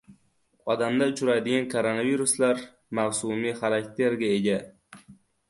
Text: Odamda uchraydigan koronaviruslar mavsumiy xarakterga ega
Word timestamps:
Odamda 0.75 1.07
uchraydigan 1.11 1.67
koronaviruslar 1.73 2.65
mavsumiy 3.01 3.55
xarakterga 3.61 4.33
ega 4.41 4.59